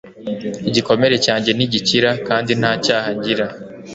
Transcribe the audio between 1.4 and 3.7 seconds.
ntigikira, kandi nta cyaha ngira